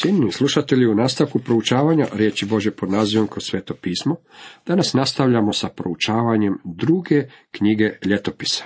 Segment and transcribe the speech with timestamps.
[0.00, 4.16] Cijenjeni slušatelji, u nastavku proučavanja riječi Bože pod nazivom kroz sveto pismo,
[4.66, 8.64] danas nastavljamo sa proučavanjem druge knjige ljetopisa.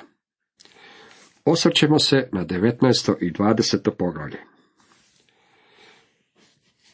[1.44, 3.14] Osvrćemo se na 19.
[3.20, 3.90] i 20.
[3.98, 4.38] poglavlje.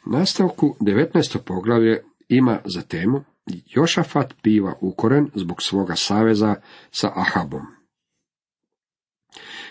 [0.07, 1.39] Nastavku 19.
[1.47, 3.25] poglavlje ima za temu
[3.67, 6.55] Jošafat biva ukoren zbog svoga saveza
[6.91, 7.67] sa Ahabom.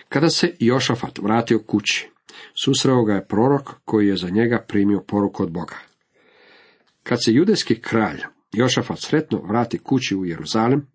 [0.10, 2.10] Kada se Jošafat vratio kući,
[2.64, 5.76] susreo ga je prorok koji je za njega primio poruku od Boga.
[7.04, 8.22] Kad se judejski kralj
[8.54, 10.88] Jošafat sretno vrati kući u Jeruzalem,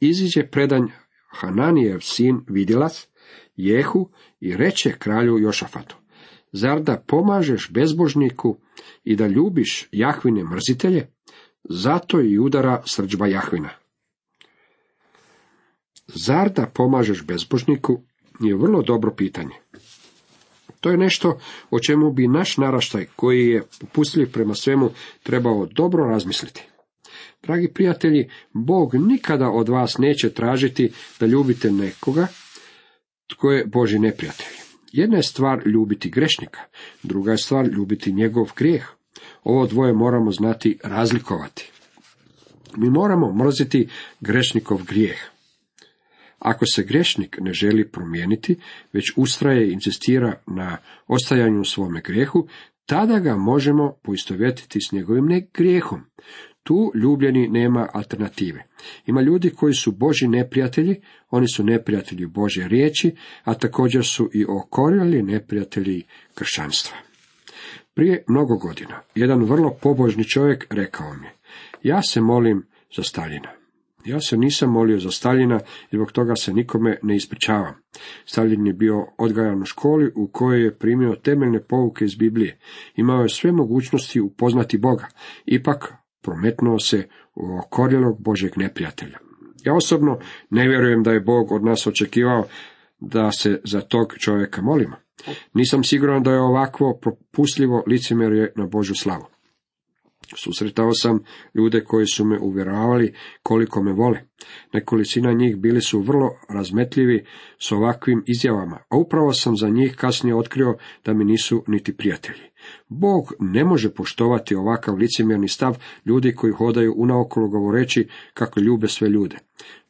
[0.00, 0.86] iziđe predanj
[1.28, 3.08] Hananijev sin Vidilac,
[3.56, 4.10] Jehu
[4.40, 5.96] i reče kralju Jošafatu,
[6.52, 8.58] zar da pomažeš bezbožniku
[9.04, 11.06] i da ljubiš Jahvine mrzitelje,
[11.70, 13.70] zato i udara srđba Jahvina.
[16.06, 18.02] Zar da pomažeš bezbožniku
[18.40, 19.61] je vrlo dobro pitanje.
[20.82, 21.38] To je nešto
[21.70, 24.90] o čemu bi naš naraštaj, koji je popustljiv prema svemu,
[25.22, 26.62] trebao dobro razmisliti.
[27.42, 32.26] Dragi prijatelji, Bog nikada od vas neće tražiti da ljubite nekoga
[33.32, 34.54] tko je Boži neprijatelj.
[34.92, 36.60] Jedna je stvar ljubiti grešnika,
[37.02, 38.86] druga je stvar ljubiti njegov grijeh.
[39.44, 41.70] Ovo dvoje moramo znati razlikovati.
[42.76, 43.88] Mi moramo mrziti
[44.20, 45.31] grešnikov grijeh.
[46.42, 48.56] Ako se grešnik ne želi promijeniti,
[48.92, 50.76] već ustraje i insistira na
[51.06, 52.46] ostajanju u svome grijehu,
[52.86, 56.00] tada ga možemo poistovjetiti s njegovim grijehom.
[56.62, 58.64] Tu ljubljeni nema alternative.
[59.06, 64.44] Ima ljudi koji su Boži neprijatelji, oni su neprijatelji Bože riječi, a također su i
[64.48, 66.02] okorjeli neprijatelji
[66.34, 66.96] kršćanstva.
[67.94, 71.28] Prije mnogo godina, jedan vrlo pobožni čovjek rekao mi,
[71.82, 73.61] ja se molim za Staljina.
[74.04, 77.74] Ja se nisam molio za Staljina i zbog toga se nikome ne ispričavam.
[78.24, 82.58] Stalin je bio odgajan u školi u kojoj je primio temeljne pouke iz Biblije.
[82.96, 85.06] Imao je sve mogućnosti upoznati Boga.
[85.46, 89.18] Ipak prometnuo se u okorjelog Božeg neprijatelja.
[89.64, 90.18] Ja osobno
[90.50, 92.44] ne vjerujem da je Bog od nas očekivao
[93.00, 94.96] da se za tog čovjeka molimo.
[95.54, 99.31] Nisam siguran da je ovakvo propustljivo licemjerje na Božu slavu.
[100.36, 101.18] Susretao sam
[101.54, 104.20] ljude koji su me uvjeravali koliko me vole.
[104.72, 107.24] Nekolicina njih bili su vrlo razmetljivi
[107.58, 112.42] s ovakvim izjavama, a upravo sam za njih kasnije otkrio da mi nisu niti prijatelji.
[112.88, 119.08] Bog ne može poštovati ovakav licemjerni stav ljudi koji hodaju unaokolo govoreći kako ljube sve
[119.08, 119.36] ljude,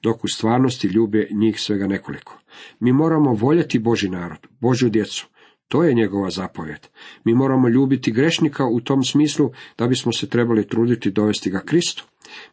[0.03, 2.39] dok u stvarnosti ljube njih svega nekoliko.
[2.81, 5.29] Mi moramo voljeti Boži narod, Božju djecu,
[5.73, 6.87] to je njegova zapovjed.
[7.25, 12.07] Mi moramo ljubiti grešnika u tom smislu da bismo se trebali truditi dovesti ga Kristu.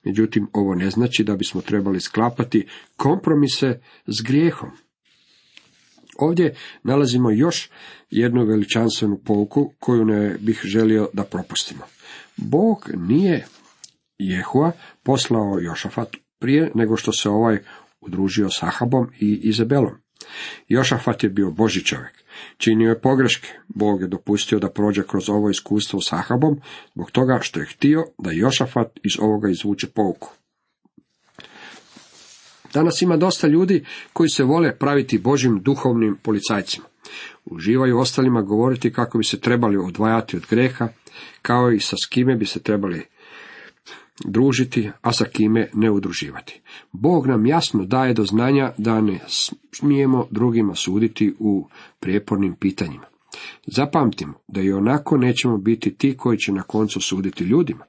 [0.03, 4.69] Međutim, ovo ne znači da bismo trebali sklapati kompromise s grijehom.
[6.17, 7.69] Ovdje nalazimo još
[8.09, 11.83] jednu veličanstvenu pouku koju ne bih želio da propustimo.
[12.37, 13.45] Bog nije
[14.19, 14.71] Jehua
[15.03, 17.57] poslao Jošafatu prije nego što se ovaj
[18.01, 19.95] udružio s Ahabom i Izabelom.
[20.67, 22.28] Jošafat je bio Boži čovjek.
[22.57, 23.49] Činio je pogreške.
[23.67, 26.61] Bog je dopustio da prođe kroz ovo iskustvo s Ahabom,
[26.93, 30.29] zbog toga što je htio da Jošafat iz ovoga izvuče pouku.
[32.73, 36.85] Danas ima dosta ljudi koji se vole praviti Božim duhovnim policajcima.
[37.45, 40.87] Uživaju ostalima govoriti kako bi se trebali odvajati od greha,
[41.41, 43.05] kao i sa s kime bi se trebali
[44.25, 46.61] družiti, a sa kime ne udruživati.
[46.91, 49.19] Bog nam jasno daje do znanja da ne
[49.71, 51.67] smijemo drugima suditi u
[51.99, 53.05] prijepornim pitanjima.
[53.65, 57.85] Zapamtimo da i onako nećemo biti ti koji će na koncu suditi ljudima.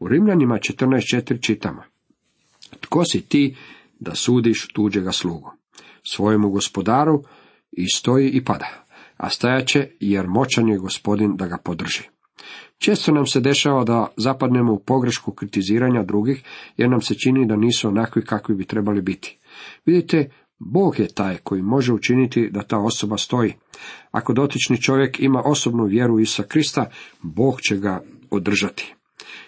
[0.00, 1.82] U Rimljanima 14.4 čitamo.
[2.80, 3.56] Tko si ti
[4.00, 5.52] da sudiš tuđega slugu?
[6.02, 7.22] Svojemu gospodaru
[7.72, 8.84] i stoji i pada,
[9.16, 12.17] a stajaće jer moćan je gospodin da ga podrži.
[12.78, 16.42] Često nam se dešava da zapadnemo u pogrešku kritiziranja drugih,
[16.76, 19.38] jer nam se čini da nisu onakvi kakvi bi trebali biti.
[19.86, 23.54] Vidite, Bog je taj koji može učiniti da ta osoba stoji.
[24.10, 26.90] Ako dotični čovjek ima osobnu vjeru Isa Krista,
[27.22, 28.94] Bog će ga održati.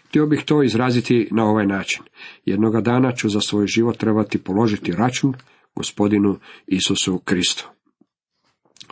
[0.09, 2.03] Htio bih to izraziti na ovaj način.
[2.45, 5.35] Jednoga dana ću za svoj život trebati položiti račun
[5.77, 7.69] gospodinu Isusu Kristu.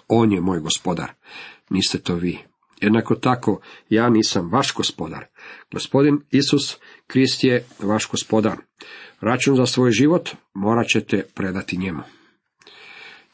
[0.08, 1.12] On je moj gospodar,
[1.70, 2.38] niste to vi.
[2.80, 5.24] Jednako tako, ja nisam vaš gospodar.
[5.72, 6.76] Gospodin Isus
[7.06, 8.56] Krist je vaš gospodar.
[9.20, 12.02] Račun za svoj život morat ćete predati njemu.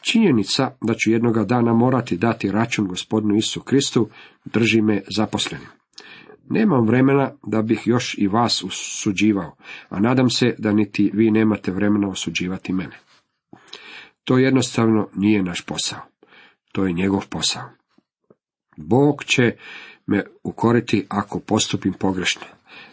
[0.01, 4.09] Činjenica da ću jednoga dana morati dati račun gospodinu Isu Kristu
[4.45, 5.69] drži me zaposlenim.
[6.51, 9.57] Nemam vremena da bih još i vas osuđivao,
[9.89, 12.99] a nadam se da niti vi nemate vremena osuđivati mene.
[14.25, 16.01] To jednostavno nije naš posao.
[16.73, 17.63] To je njegov posao.
[18.77, 19.57] Bog će
[20.07, 22.43] me ukoriti ako postupim pogrešno.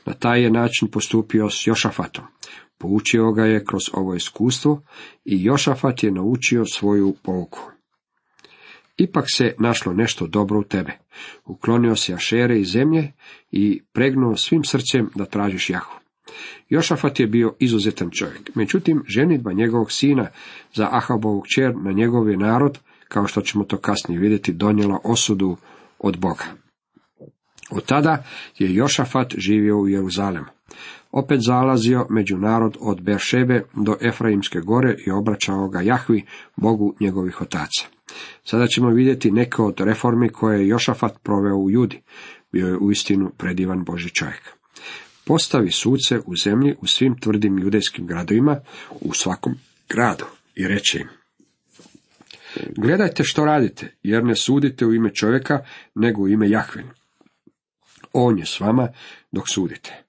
[0.05, 2.25] Na taj je način postupio s Jošafatom.
[2.77, 4.81] Poučio ga je kroz ovo iskustvo
[5.25, 7.59] i Jošafat je naučio svoju pouku.
[8.97, 10.91] Ipak se našlo nešto dobro u tebe.
[11.45, 13.11] Uklonio se Ašere iz zemlje
[13.51, 15.99] i pregnuo svim srcem da tražiš Jahu.
[16.69, 18.55] Jošafat je bio izuzetan čovjek.
[18.55, 20.27] Međutim, ženitba njegovog sina
[20.73, 22.79] za Ahabovog čer na njegov je narod,
[23.11, 25.57] kao što ćemo to kasnije vidjeti, donijela osudu
[25.99, 26.45] od Boga.
[27.71, 28.23] Od tada
[28.59, 30.45] je Jošafat živio u Jeruzalemu.
[31.11, 36.25] Opet zalazio među narod od Beršebe do Efraimske gore i obraćao ga Jahvi,
[36.55, 37.85] Bogu njegovih otaca.
[38.43, 42.01] Sada ćemo vidjeti neke od reformi koje je Jošafat proveo u Judi.
[42.51, 44.43] Bio je uistinu predivan Boži čovjek.
[45.25, 48.59] Postavi suce u zemlji u svim tvrdim judejskim gradovima,
[49.01, 49.53] u svakom
[49.89, 50.25] gradu
[50.55, 51.20] i reče im.
[52.77, 55.59] Gledajte što radite, jer ne sudite u ime čovjeka,
[55.95, 56.85] nego u ime Jahvin.
[58.13, 58.87] On je s vama
[59.31, 60.03] dok sudite.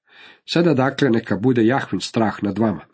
[0.45, 2.85] Sada dakle neka bude Jahvin strah nad vama.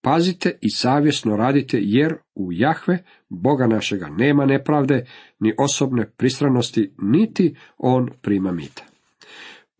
[0.00, 5.06] Pazite i savjesno radite, jer u Jahve, Boga našega, nema nepravde,
[5.40, 8.91] ni osobne pristranosti, niti on prima mita.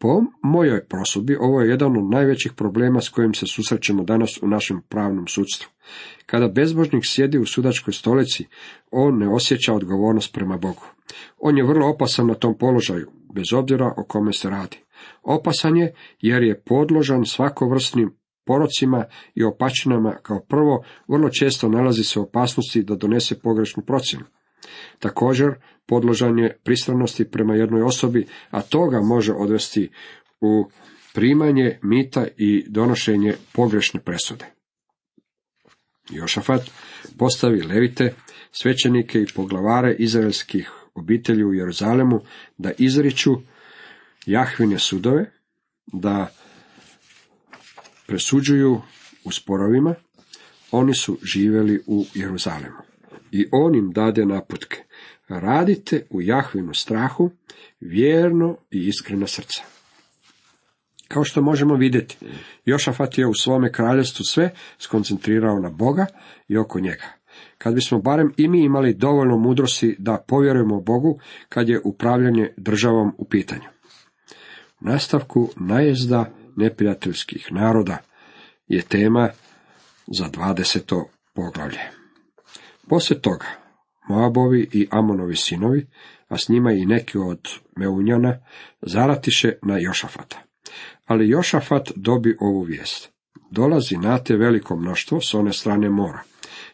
[0.03, 4.47] Po mojoj prosudbi, ovo je jedan od najvećih problema s kojim se susrećemo danas u
[4.47, 5.71] našem pravnom sudstvu.
[6.27, 8.47] Kada bezbožnik sjedi u sudačkoj stolici,
[8.91, 10.83] on ne osjeća odgovornost prema Bogu.
[11.39, 14.79] On je vrlo opasan na tom položaju, bez obzira o kome se radi.
[15.23, 19.05] Opasan je jer je podložan svakovrsnim porocima
[19.35, 24.25] i opačinama kao prvo vrlo često nalazi se opasnosti da donese pogrešnu procjenu.
[24.99, 25.55] Također,
[25.87, 29.91] podložan je pristranosti prema jednoj osobi, a toga može odvesti
[30.41, 30.71] u
[31.15, 34.45] primanje mita i donošenje pogrešne presude.
[36.11, 36.71] Jošafat
[37.19, 38.15] postavi levite,
[38.53, 42.21] svećenike i poglavare izraelskih obitelji u Jeruzalemu
[42.59, 43.31] da izriču
[44.27, 45.31] Jahvine sudove,
[45.87, 46.29] da
[48.07, 48.81] presuđuju
[49.25, 49.95] u sporovima,
[50.71, 52.92] oni su živjeli u Jeruzalemu.
[53.33, 54.85] I on im dade naputke.
[55.29, 57.31] Radite u Jahvinu strahu,
[57.81, 59.63] vjerno i iskrena srca.
[61.09, 62.19] Kao što možemo vidjeti,
[62.65, 66.07] Jošafat je u svome kraljestvu sve skoncentrirao na Boga
[66.49, 67.05] i oko njega.
[67.59, 73.13] Kad bismo barem i mi imali dovoljno mudrosti da povjerujemo Bogu kad je upravljanje državom
[73.19, 73.69] u pitanju.
[74.81, 77.99] U nastavku najezda neprijateljskih naroda
[78.67, 79.29] je tema
[80.07, 81.05] za 20.
[81.35, 82.02] poglavlje.
[82.93, 83.47] Poslije toga,
[84.09, 85.87] Moabovi i Amonovi sinovi,
[86.29, 88.39] a s njima i neki od Meunjana,
[88.83, 90.43] zaratiše na Jošafata.
[91.07, 93.11] Ali Jošafat dobi ovu vijest.
[93.51, 96.23] Dolazi nate veliko mnoštvo s one strane mora,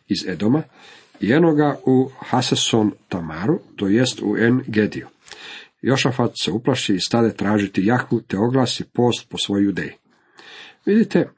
[0.09, 0.63] iz Edoma,
[1.21, 5.07] i enoga u Haseson Tamaru, to jest u En Gediju.
[5.83, 9.93] Jošafat se uplaši i stade tražiti Jahvu, te oglasi post po svoj judeji.
[10.87, 11.29] Vidite,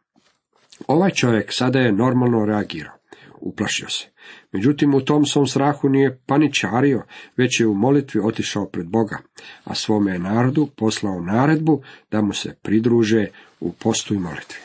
[0.87, 2.97] ovaj čovjek sada je normalno reagirao.
[3.41, 4.11] Uplašio se.
[4.53, 7.03] Međutim, u tom svom strahu nije paničario,
[7.37, 9.19] već je u molitvi otišao pred Boga,
[9.65, 13.27] a svome je narodu poslao naredbu da mu se pridruže
[13.61, 14.59] u postu i molitvi.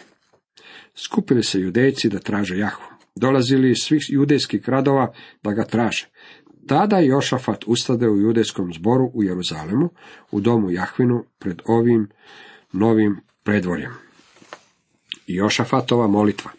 [0.96, 2.86] Skupili se judejci da traže Jahvu.
[3.16, 6.08] Dolazili iz svih judejskih gradova da ga traže.
[6.68, 9.90] Tada Jošafat ustade u judejskom zboru u Jeruzalemu,
[10.32, 12.10] u domu Jahvinu, pred ovim
[12.72, 13.92] novim predvorjem.
[15.28, 16.52] Jošafatova molitva.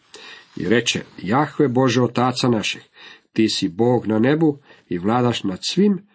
[0.56, 2.88] I reče, Jahve Bože otaca naših,
[3.36, 6.08] ti si Bog na nebu i vladaš nad svim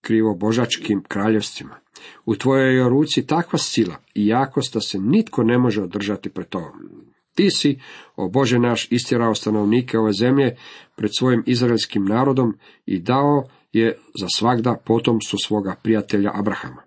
[0.00, 1.80] krivobožačkim kraljevstvima.
[2.24, 6.48] U tvojoj je ruci takva sila i jakost da se nitko ne može održati pred
[6.48, 6.72] tobom.
[7.34, 7.80] Ti si,
[8.16, 10.56] o Bože naš, istirao stanovnike ove zemlje
[10.96, 12.54] pred svojim izraelskim narodom
[12.86, 16.82] i dao je za svagda potomstvo svoga prijatelja Abrahama.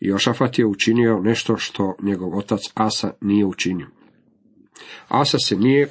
[0.00, 3.86] Jošafat je učinio nešto što njegov otac Asa nije učinio.
[5.08, 5.88] Asa se nije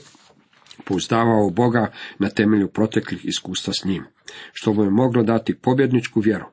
[0.86, 4.04] pouzdavao Boga na temelju proteklih iskustva s njim,
[4.54, 6.46] što mu je moglo dati pobjedničku vjeru.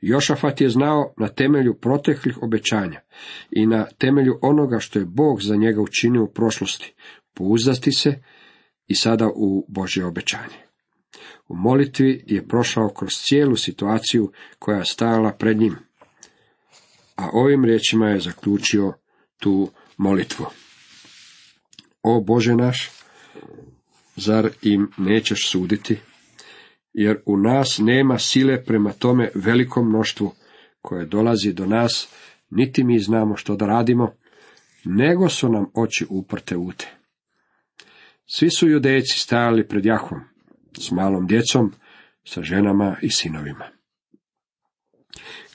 [0.00, 3.00] Jošafat je znao na temelju proteklih obećanja
[3.50, 6.94] i na temelju onoga što je Bog za njega učinio u prošlosti,
[7.34, 8.22] pouzdati se
[8.86, 10.68] i sada u Božje obećanje.
[11.48, 15.76] U molitvi je prošao kroz cijelu situaciju koja je stajala pred njim,
[17.16, 18.92] a ovim riječima je zaključio
[19.38, 20.46] tu molitvu.
[22.02, 22.90] O Bože naš,
[24.18, 25.98] zar im nećeš suditi?
[26.92, 30.34] jer u nas nema sile prema tome velikom mnoštvu
[30.82, 32.08] koje dolazi do nas,
[32.50, 34.14] niti mi znamo što da radimo,
[34.84, 36.92] nego su nam oči uprte ute.
[38.26, 40.20] Svi su judejci stajali pred Jahom,
[40.78, 41.72] s malom djecom,
[42.24, 43.64] sa ženama i sinovima.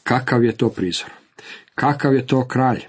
[0.03, 1.09] Kakav je to prizor?
[1.75, 2.81] Kakav je to kralj?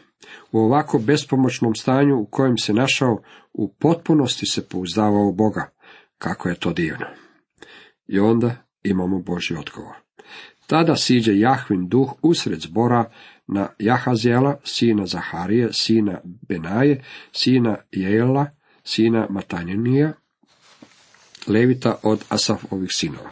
[0.54, 5.70] U ovako bespomoćnom stanju u kojem se našao, u potpunosti se pouzdavao Boga.
[6.18, 7.06] Kako je to divno.
[8.06, 9.94] I onda imamo Boži odgovor.
[10.66, 13.10] Tada siđe Jahvin duh usred zbora
[13.46, 18.46] na Jahazijela, sina Zaharije, sina Benaje, sina Jela,
[18.84, 20.12] sina Matanjenija,
[21.46, 23.30] Levita od Asafovih sinova.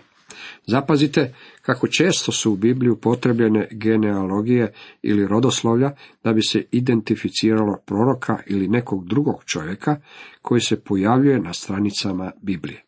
[0.67, 5.91] Zapazite kako često su u Bibliji upotrebljene genealogije ili rodoslovlja
[6.25, 9.97] da bi se identificiralo proroka ili nekog drugog čovjeka
[10.43, 12.85] koji se pojavljuje na stranicama Biblije.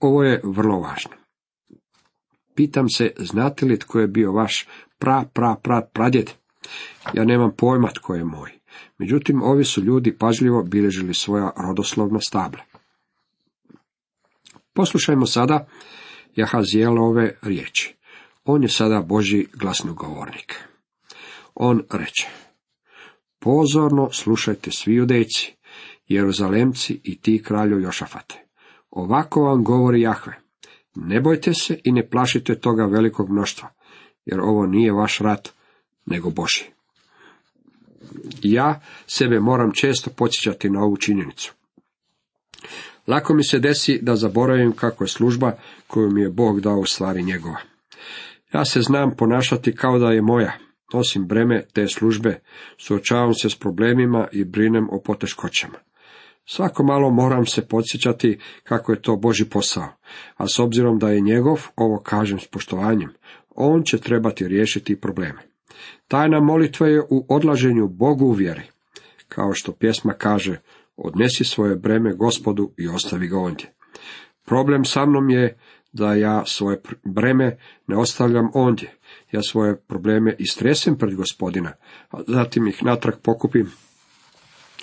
[0.00, 1.12] Ovo je vrlo važno.
[2.54, 4.68] Pitam se, znate li tko je bio vaš
[4.98, 6.30] pra, pra, pra, pradjed?
[7.14, 8.50] Ja nemam pojma tko je moj.
[8.98, 12.60] Međutim, ovi su ljudi pažljivo bilježili svoja rodoslovna stabla.
[14.72, 15.66] Poslušajmo sada
[16.38, 17.94] Jahazijelove riječi.
[18.44, 20.64] On je sada Boži glasnogovornik.
[21.54, 22.26] On reče,
[23.38, 25.54] pozorno slušajte svi judejci,
[26.08, 28.44] jeruzalemci i ti kralju Jošafate.
[28.90, 30.40] Ovako vam govori Jahve,
[30.94, 33.68] ne bojte se i ne plašite toga velikog mnoštva,
[34.24, 35.52] jer ovo nije vaš rat,
[36.06, 36.64] nego Boži.
[38.42, 41.54] Ja sebe moram često podsjećati na ovu činjenicu.
[43.08, 45.52] Lako mi se desi da zaboravim kako je služba
[45.86, 47.60] koju mi je Bog dao u stvari njegova.
[48.52, 50.52] Ja se znam ponašati kao da je moja,
[50.94, 52.40] nosim breme te službe,
[52.78, 55.78] suočavam se s problemima i brinem o poteškoćama.
[56.46, 59.88] Svako malo moram se podsjećati kako je to Boži posao,
[60.36, 63.10] a s obzirom da je njegov, ovo kažem s poštovanjem,
[63.54, 65.42] on će trebati riješiti probleme.
[66.08, 68.62] Tajna molitva je u odlaženju Bogu u vjeri.
[69.28, 70.60] Kao što pjesma kaže,
[70.98, 73.72] odnesi svoje breme gospodu i ostavi ga ondje.
[74.44, 75.58] Problem sa mnom je
[75.92, 78.94] da ja svoje breme ne ostavljam ondje.
[79.32, 81.72] Ja svoje probleme istresem pred gospodina,
[82.10, 83.70] a zatim ih natrag pokupim,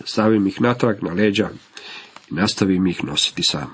[0.04, 1.50] stavim ih natrag na leđa
[2.32, 3.74] i nastavim ih nositi sam.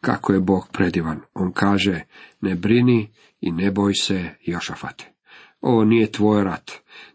[0.00, 2.00] Kako je Bog predivan, on kaže,
[2.40, 5.12] ne brini i ne boj se Jošafate.
[5.60, 6.70] Ovo nije tvoj rat,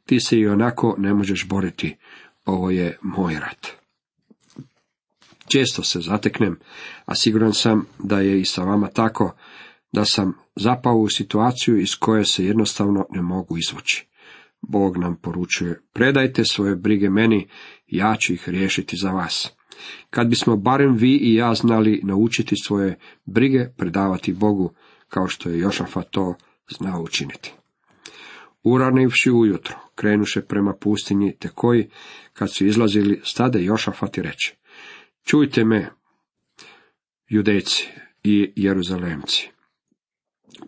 [0.06, 1.98] ti se i onako ne možeš boriti,
[2.46, 3.79] ovo je moj rat.
[5.52, 6.60] Često se zateknem,
[7.06, 9.36] a siguran sam da je i sa vama tako,
[9.92, 14.08] da sam zapao u situaciju iz koje se jednostavno ne mogu izvući.
[14.62, 17.48] Bog nam poručuje, predajte svoje brige meni,
[17.88, 19.52] ja ću ih riješiti za vas.
[20.10, 24.74] Kad bismo barem vi i ja znali naučiti svoje brige predavati Bogu,
[25.08, 26.36] kao što je Jošafa to
[26.78, 27.54] znao učiniti.
[28.64, 31.90] Uranivši ujutro, krenuše prema pustinji, te koji,
[32.34, 34.59] kad su izlazili, stade Jošafat i reče,
[35.30, 35.90] čujte me,
[37.28, 37.88] judejci
[38.24, 39.50] i jeruzalemci,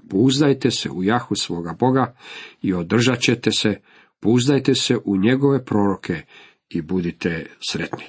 [0.09, 2.15] pouzdajte se u jahu svoga Boga
[2.61, 3.81] i održat ćete se,
[4.19, 6.21] pouzdajte se u njegove proroke
[6.69, 8.05] i budite sretni.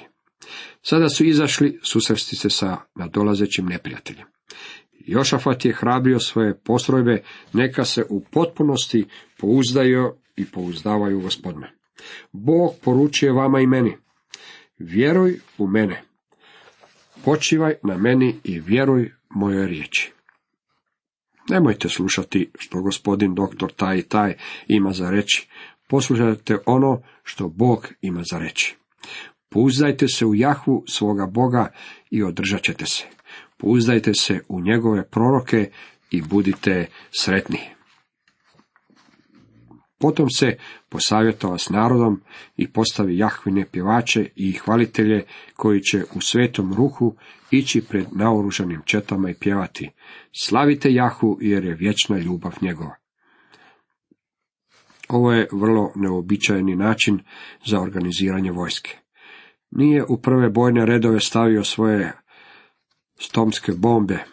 [0.82, 4.26] Sada su izašli susresti se sa nadolazećim neprijateljem.
[5.06, 9.06] Jošafat je hrabrio svoje postrojbe, neka se u potpunosti
[9.38, 11.73] pouzdaju i pouzdavaju gospodine.
[12.32, 13.97] Bog poručuje vama i meni,
[14.78, 16.12] vjeruj u mene,
[17.25, 20.12] počivaj na meni i vjeruj mojoj riječi.
[21.50, 24.37] Nemojte slušati što gospodin doktor taj i taj
[24.69, 25.49] ima za reći,
[25.88, 28.76] poslušajte ono što Bog ima za reći.
[29.49, 31.69] Pouzdajte se u Jahvu svoga Boga
[32.11, 33.05] i održat ćete se.
[33.57, 35.71] Pouzdajte se u njegove proroke
[36.11, 37.59] i budite sretni.
[40.02, 40.56] Potom se
[40.88, 42.21] posavjetovao s narodom
[42.56, 45.25] i postavi Jahvine pjevače i hvalitelje
[45.56, 47.14] koji će u svetom ruhu
[47.50, 49.90] ići pred naoružanim četama i pjevati.
[50.32, 52.94] Slavite Jahu jer je vječna ljubav njegova.
[55.09, 57.18] Ovo je vrlo neobičajeni način
[57.66, 58.99] za organiziranje vojske.
[59.71, 62.12] Nije u prve bojne redove stavio svoje
[63.21, 64.25] stomske bombe,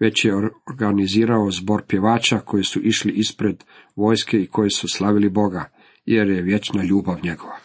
[0.00, 0.34] već je
[0.70, 3.64] organizirao zbor pjevača koji su išli ispred
[3.96, 5.70] vojske i koji su slavili Boga,
[6.04, 7.56] jer je vječna ljubav njegova.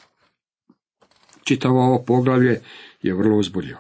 [1.44, 2.62] Čitavo ovo poglavlje
[3.02, 3.80] je vrlo uzbudljivo.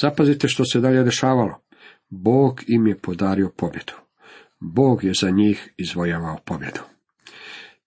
[0.00, 1.60] Zapazite što se dalje dešavalo.
[2.08, 3.92] Bog im je podario pobjedu.
[4.60, 6.80] Bog je za njih izvojavao pobjedu.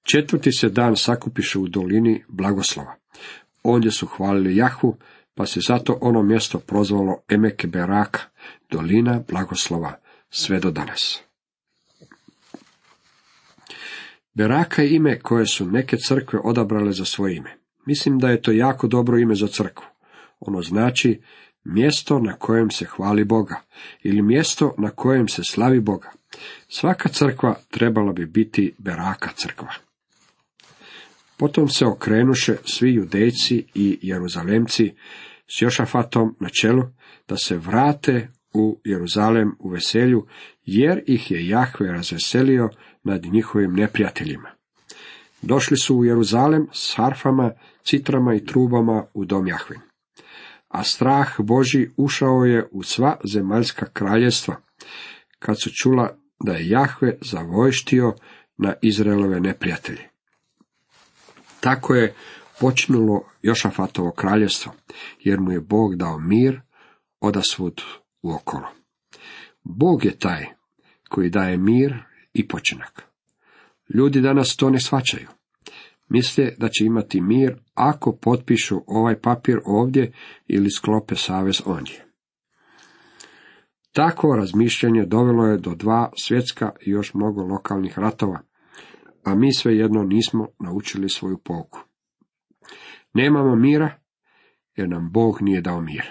[0.03, 2.95] Četvrti se dan sakupiše u dolini blagoslova.
[3.63, 4.97] Ondje su hvalili Jahvu,
[5.35, 8.19] pa se zato ono mjesto prozvalo Emeke Beraka,
[8.69, 9.93] dolina blagoslova,
[10.29, 11.21] sve do danas.
[14.33, 17.57] Beraka je ime koje su neke crkve odabrale za svoje ime.
[17.85, 19.85] Mislim da je to jako dobro ime za crkvu.
[20.39, 21.21] Ono znači
[21.63, 23.61] mjesto na kojem se hvali Boga
[24.03, 26.11] ili mjesto na kojem se slavi Boga.
[26.67, 29.73] Svaka crkva trebala bi biti beraka crkva.
[31.41, 34.93] Potom se okrenuše svi judejci i jeruzalemci
[35.47, 36.83] s Jošafatom na čelu
[37.27, 40.27] da se vrate u Jeruzalem u veselju,
[40.63, 42.69] jer ih je Jahve razveselio
[43.03, 44.49] nad njihovim neprijateljima.
[45.41, 47.51] Došli su u Jeruzalem s harfama,
[47.83, 49.79] citrama i trubama u dom Jahvin.
[50.67, 54.55] A strah Boži ušao je u sva zemaljska kraljestva,
[55.39, 58.15] kad su čula da je Jahve zavojštio
[58.57, 60.10] na Izraelove neprijatelje.
[61.61, 62.13] Tako je
[62.59, 64.73] počnulo Jošafatovo kraljestvo,
[65.19, 66.61] jer mu je Bog dao mir
[67.19, 67.81] odasvud
[68.21, 68.67] uokolo.
[69.63, 70.45] Bog je taj
[71.09, 71.97] koji daje mir
[72.33, 73.03] i počinak.
[73.93, 75.27] Ljudi danas to ne svačaju.
[76.09, 80.13] Misle da će imati mir ako potpišu ovaj papir ovdje
[80.47, 82.05] ili sklope savez ondje.
[83.91, 88.39] Takvo razmišljanje dovelo je do dva svjetska i još mnogo lokalnih ratova,
[89.23, 91.79] a mi svejedno nismo naučili svoju pouku.
[93.13, 93.99] Nemamo mira,
[94.75, 96.05] jer nam Bog nije dao mir.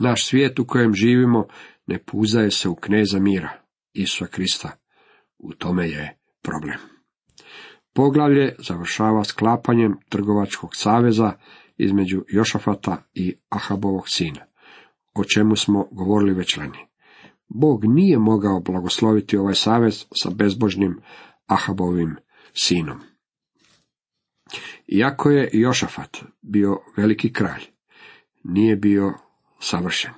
[0.00, 1.46] Naš svijet u kojem živimo
[1.86, 3.50] ne puzaje se u kneza mira,
[3.92, 4.70] Isusa Krista.
[5.38, 6.78] U tome je problem.
[7.92, 11.32] Poglavlje završava sklapanjem trgovačkog saveza
[11.76, 14.44] između Jošafata i Ahabovog sina,
[15.14, 16.78] o čemu smo govorili već lani.
[17.48, 21.00] Bog nije mogao blagosloviti ovaj savez sa bezbožnim
[21.48, 22.16] Ahabovim
[22.52, 23.00] sinom.
[24.86, 27.62] Iako je Jošafat bio veliki kralj,
[28.44, 29.14] nije bio
[29.60, 30.12] savršen.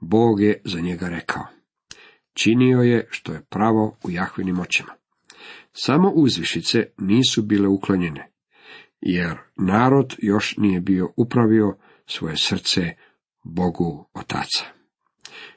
[0.00, 1.46] Bog je za njega rekao.
[2.32, 4.92] Činio je što je pravo u Jahvinim očima.
[5.72, 8.32] Samo uzvišice nisu bile uklonjene,
[9.00, 11.76] jer narod još nije bio upravio
[12.06, 12.80] svoje srce
[13.44, 14.64] Bogu Otaca.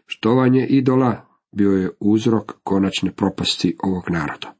[0.05, 4.56] Štovanje idola bio je uzrok konačne propasti ovog naroda,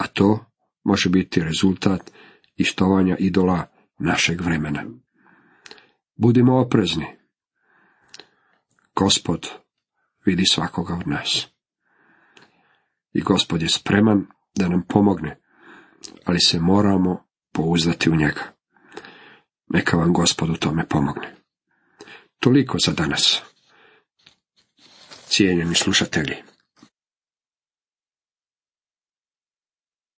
[0.00, 0.44] a to
[0.84, 2.10] može biti rezultat
[2.56, 3.66] i štovanja idola
[3.98, 4.84] našeg vremena.
[6.16, 7.06] Budimo oprezni.
[8.96, 9.48] Gospod
[10.26, 11.46] vidi svakoga od nas.
[13.12, 15.40] I gospod je spreman da nam pomogne,
[16.24, 18.42] ali se moramo pouzdati u njega.
[19.66, 21.36] Neka vam gospod u tome pomogne.
[22.38, 23.42] Toliko za danas.
[25.26, 26.49] Cijenjeni slušatelji.